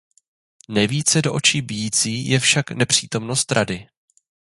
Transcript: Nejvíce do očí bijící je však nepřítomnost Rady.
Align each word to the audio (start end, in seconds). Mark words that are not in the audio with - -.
Nejvíce 0.69 1.21
do 1.21 1.33
očí 1.33 1.61
bijící 1.61 2.29
je 2.29 2.39
však 2.39 2.71
nepřítomnost 2.71 3.51
Rady. 3.51 3.87